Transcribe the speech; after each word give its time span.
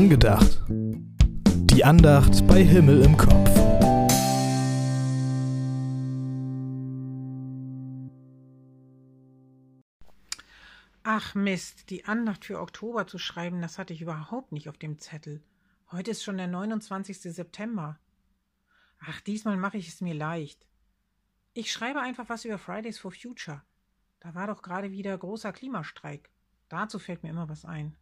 Angedacht. 0.00 0.62
Die 0.66 1.84
Andacht 1.84 2.46
bei 2.46 2.64
Himmel 2.64 3.02
im 3.02 3.18
Kopf. 3.18 3.50
Ach 11.02 11.34
Mist, 11.34 11.90
die 11.90 12.06
Andacht 12.06 12.46
für 12.46 12.60
Oktober 12.60 13.06
zu 13.06 13.18
schreiben, 13.18 13.60
das 13.60 13.76
hatte 13.76 13.92
ich 13.92 14.00
überhaupt 14.00 14.52
nicht 14.52 14.70
auf 14.70 14.78
dem 14.78 14.98
Zettel. 14.98 15.42
Heute 15.92 16.12
ist 16.12 16.24
schon 16.24 16.38
der 16.38 16.46
29. 16.46 17.20
September. 17.20 17.98
Ach, 19.00 19.20
diesmal 19.20 19.58
mache 19.58 19.76
ich 19.76 19.88
es 19.88 20.00
mir 20.00 20.14
leicht. 20.14 20.66
Ich 21.52 21.70
schreibe 21.70 22.00
einfach 22.00 22.30
was 22.30 22.46
über 22.46 22.56
Fridays 22.56 22.98
for 22.98 23.12
Future. 23.12 23.62
Da 24.20 24.34
war 24.34 24.46
doch 24.46 24.62
gerade 24.62 24.92
wieder 24.92 25.18
großer 25.18 25.52
Klimastreik. 25.52 26.30
Dazu 26.70 26.98
fällt 26.98 27.22
mir 27.22 27.28
immer 27.28 27.50
was 27.50 27.66
ein. 27.66 27.94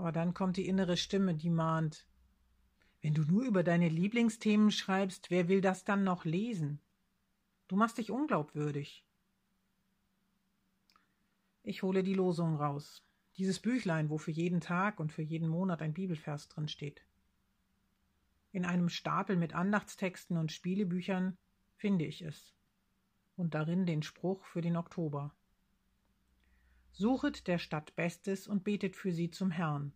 Aber 0.00 0.12
dann 0.12 0.32
kommt 0.32 0.56
die 0.56 0.66
innere 0.66 0.96
Stimme, 0.96 1.34
die 1.34 1.50
mahnt. 1.50 2.06
Wenn 3.02 3.12
du 3.12 3.20
nur 3.20 3.44
über 3.44 3.62
deine 3.62 3.90
Lieblingsthemen 3.90 4.70
schreibst, 4.70 5.30
wer 5.30 5.46
will 5.48 5.60
das 5.60 5.84
dann 5.84 6.04
noch 6.04 6.24
lesen? 6.24 6.80
Du 7.68 7.76
machst 7.76 7.98
dich 7.98 8.10
unglaubwürdig. 8.10 9.04
Ich 11.62 11.82
hole 11.82 12.02
die 12.02 12.14
Losung 12.14 12.56
raus. 12.56 13.04
Dieses 13.36 13.58
Büchlein, 13.58 14.08
wo 14.08 14.16
für 14.16 14.30
jeden 14.30 14.62
Tag 14.62 15.00
und 15.00 15.12
für 15.12 15.20
jeden 15.20 15.48
Monat 15.48 15.82
ein 15.82 15.92
Bibelvers 15.92 16.48
drin 16.48 16.68
steht. 16.68 17.04
In 18.52 18.64
einem 18.64 18.88
Stapel 18.88 19.36
mit 19.36 19.54
Andachtstexten 19.54 20.38
und 20.38 20.50
Spielebüchern 20.50 21.36
finde 21.76 22.06
ich 22.06 22.22
es. 22.22 22.54
Und 23.36 23.52
darin 23.52 23.84
den 23.84 24.02
Spruch 24.02 24.46
für 24.46 24.62
den 24.62 24.78
Oktober. 24.78 25.34
Suchet 26.92 27.46
der 27.46 27.58
Stadt 27.58 27.94
Bestes 27.96 28.46
und 28.46 28.64
betet 28.64 28.96
für 28.96 29.12
sie 29.12 29.30
zum 29.30 29.50
Herrn. 29.50 29.92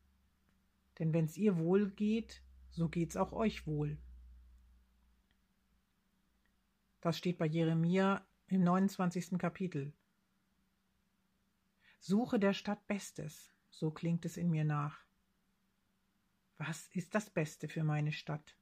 Denn 0.98 1.12
wenn's 1.12 1.36
ihr 1.36 1.58
wohl 1.58 1.91
geht, 1.91 2.42
so 2.70 2.88
geht's 2.88 3.16
auch 3.16 3.32
euch 3.32 3.66
wohl. 3.66 3.98
Das 7.00 7.18
steht 7.18 7.38
bei 7.38 7.46
Jeremia 7.46 8.27
im 8.48 8.62
29. 8.62 9.38
Kapitel. 9.38 9.92
Suche 11.98 12.38
der 12.38 12.52
Stadt 12.52 12.86
Bestes, 12.86 13.52
so 13.70 13.90
klingt 13.90 14.24
es 14.24 14.36
in 14.36 14.50
mir 14.50 14.64
nach. 14.64 15.05
Was 16.58 16.88
ist 16.88 17.14
das 17.14 17.28
Beste 17.28 17.68
für 17.68 17.83
meine 17.83 18.12
Stadt? 18.12 18.56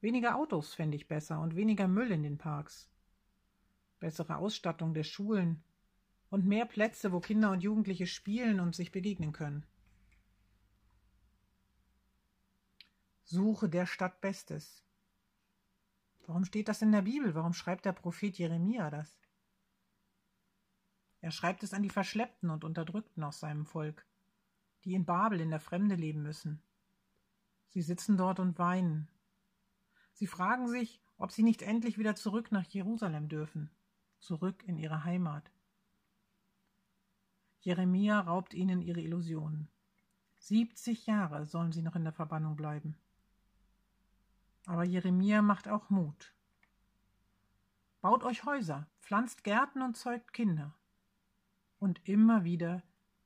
Weniger 0.00 0.36
Autos 0.36 0.74
fände 0.74 0.96
ich 0.96 1.08
besser 1.08 1.40
und 1.40 1.56
weniger 1.56 1.88
Müll 1.88 2.10
in 2.10 2.22
den 2.22 2.36
Parks. 2.36 2.90
Bessere 4.00 4.36
Ausstattung 4.36 4.92
der 4.92 5.04
Schulen 5.04 5.62
und 6.34 6.46
mehr 6.46 6.66
Plätze, 6.66 7.12
wo 7.12 7.20
Kinder 7.20 7.52
und 7.52 7.62
Jugendliche 7.62 8.08
spielen 8.08 8.58
und 8.58 8.74
sich 8.74 8.90
begegnen 8.90 9.32
können. 9.32 9.64
Suche 13.22 13.68
der 13.68 13.86
Stadt 13.86 14.20
Bestes. 14.20 14.84
Warum 16.26 16.44
steht 16.44 16.66
das 16.66 16.82
in 16.82 16.90
der 16.90 17.02
Bibel? 17.02 17.36
Warum 17.36 17.52
schreibt 17.52 17.84
der 17.84 17.92
Prophet 17.92 18.36
Jeremia 18.36 18.90
das? 18.90 19.16
Er 21.20 21.30
schreibt 21.30 21.62
es 21.62 21.72
an 21.72 21.84
die 21.84 21.90
Verschleppten 21.90 22.50
und 22.50 22.64
Unterdrückten 22.64 23.22
aus 23.22 23.38
seinem 23.38 23.64
Volk 23.64 24.04
die 24.84 24.94
in 24.94 25.04
Babel 25.04 25.40
in 25.40 25.50
der 25.50 25.60
Fremde 25.60 25.94
leben 25.94 26.22
müssen. 26.22 26.60
Sie 27.68 27.80
sitzen 27.80 28.16
dort 28.16 28.38
und 28.38 28.58
weinen. 28.58 29.08
Sie 30.12 30.26
fragen 30.26 30.68
sich, 30.68 31.00
ob 31.16 31.32
sie 31.32 31.42
nicht 31.42 31.62
endlich 31.62 31.96
wieder 31.96 32.14
zurück 32.16 32.52
nach 32.52 32.66
Jerusalem 32.66 33.28
dürfen, 33.28 33.70
zurück 34.18 34.62
in 34.66 34.76
ihre 34.76 35.04
Heimat. 35.04 35.50
Jeremia 37.64 38.20
raubt 38.20 38.54
ihnen 38.54 38.80
ihre 38.80 39.00
Illusionen. 39.00 39.68
Siebzig 40.38 41.06
Jahre 41.06 41.46
sollen 41.46 41.72
sie 41.72 41.82
noch 41.82 41.96
in 41.96 42.04
der 42.04 42.12
Verbannung 42.12 42.56
bleiben. 42.56 42.96
Aber 44.66 44.84
Jeremia 44.84 45.42
macht 45.42 45.68
auch 45.68 45.90
Mut. 45.90 46.34
Baut 48.00 48.22
euch 48.22 48.44
Häuser, 48.44 48.86
pflanzt 49.00 49.44
Gärten 49.44 49.82
und 49.82 49.96
zeugt 49.96 50.32
Kinder. 50.32 50.74
Und 51.78 52.06
immer 52.08 52.44
wieder 52.44 52.82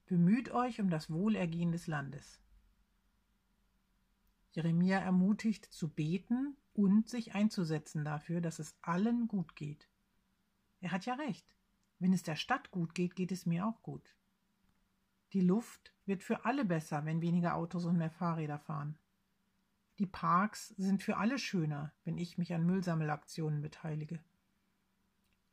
Bemüht 0.09 0.51
euch 0.53 0.81
um 0.81 0.89
das 0.89 1.11
Wohlergehen 1.11 1.71
des 1.71 1.87
Landes. 1.87 2.41
Jeremia 4.53 4.99
ermutigt 5.01 5.67
zu 5.67 5.91
beten 5.91 6.57
und 6.73 7.11
sich 7.11 7.35
einzusetzen 7.35 8.07
dafür, 8.07 8.41
dass 8.41 8.59
es 8.59 8.75
allen 8.81 9.29
gut 9.29 9.55
geht. 9.55 9.87
Er 10.81 10.93
hat 10.93 11.05
ja 11.05 11.13
recht. 11.13 11.55
Wenn 11.99 12.15
es 12.15 12.23
der 12.23 12.37
Stadt 12.37 12.71
gut 12.71 12.95
geht, 12.95 13.17
geht 13.17 13.33
es 13.33 13.45
mir 13.45 13.67
auch 13.67 13.83
gut. 13.83 14.15
Die 15.33 15.43
Luft 15.43 15.93
wird 16.07 16.23
für 16.23 16.45
alle 16.45 16.65
besser, 16.65 17.05
wenn 17.05 17.21
weniger 17.21 17.55
Autos 17.55 17.85
und 17.85 17.99
mehr 17.99 18.11
Fahrräder 18.11 18.59
fahren. 18.59 18.99
Die 19.99 20.07
Parks 20.07 20.69
sind 20.79 21.03
für 21.03 21.17
alle 21.17 21.39
schöner, 21.39 21.93
wenn 22.05 22.17
ich 22.17 22.39
mich 22.39 22.55
an 22.55 22.65
Müllsammelaktionen 22.65 23.61
beteilige. 23.61 24.21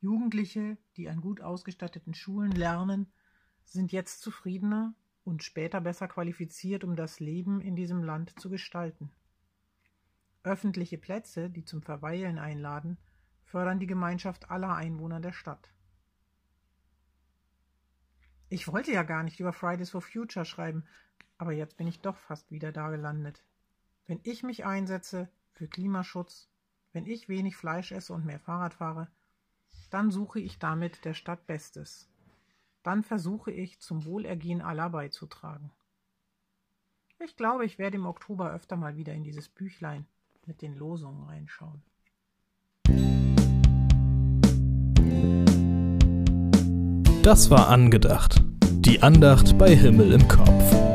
Jugendliche, 0.00 0.78
die 0.96 1.08
an 1.08 1.20
gut 1.20 1.40
ausgestatteten 1.40 2.14
Schulen 2.14 2.52
lernen, 2.52 3.12
sind 3.64 3.92
jetzt 3.92 4.20
zufriedener 4.22 4.94
und 5.24 5.42
später 5.42 5.80
besser 5.80 6.06
qualifiziert, 6.06 6.84
um 6.84 6.94
das 6.94 7.18
Leben 7.18 7.60
in 7.60 7.74
diesem 7.74 8.02
Land 8.02 8.38
zu 8.38 8.48
gestalten. 8.48 9.10
Öffentliche 10.44 10.96
Plätze, 10.96 11.50
die 11.50 11.64
zum 11.64 11.82
Verweilen 11.82 12.38
einladen, 12.38 12.98
fördern 13.44 13.80
die 13.80 13.88
Gemeinschaft 13.88 14.50
aller 14.50 14.74
Einwohner 14.74 15.20
der 15.20 15.32
Stadt. 15.32 15.72
Ich 18.48 18.68
wollte 18.68 18.92
ja 18.92 19.02
gar 19.02 19.22
nicht 19.22 19.40
über 19.40 19.52
Fridays 19.52 19.90
for 19.90 20.02
Future 20.02 20.44
schreiben, 20.44 20.84
aber 21.38 21.52
jetzt 21.52 21.76
bin 21.76 21.86
ich 21.86 22.00
doch 22.00 22.16
fast 22.16 22.50
wieder 22.50 22.72
da 22.72 22.90
gelandet. 22.90 23.42
Wenn 24.06 24.20
ich 24.22 24.42
mich 24.42 24.64
einsetze 24.64 25.28
für 25.52 25.66
Klimaschutz, 25.66 26.48
wenn 26.92 27.06
ich 27.06 27.28
wenig 27.28 27.56
Fleisch 27.56 27.92
esse 27.92 28.12
und 28.12 28.24
mehr 28.24 28.40
Fahrrad 28.40 28.74
fahre, 28.74 29.08
dann 29.90 30.10
suche 30.10 30.40
ich 30.40 30.58
damit 30.58 31.04
der 31.04 31.14
Stadt 31.14 31.46
Bestes 31.46 32.08
dann 32.86 33.02
versuche 33.02 33.50
ich 33.50 33.80
zum 33.80 34.04
Wohlergehen 34.04 34.62
aller 34.62 34.88
beizutragen. 34.90 35.72
Ich 37.18 37.36
glaube, 37.36 37.64
ich 37.64 37.78
werde 37.80 37.96
im 37.96 38.06
Oktober 38.06 38.52
öfter 38.52 38.76
mal 38.76 38.94
wieder 38.94 39.12
in 39.12 39.24
dieses 39.24 39.48
Büchlein 39.48 40.06
mit 40.44 40.62
den 40.62 40.76
Losungen 40.76 41.24
reinschauen. 41.24 41.82
Das 47.26 47.50
war 47.50 47.70
angedacht. 47.70 48.40
Die 48.62 49.02
Andacht 49.02 49.58
bei 49.58 49.74
Himmel 49.74 50.12
im 50.12 50.28
Kopf. 50.28 50.85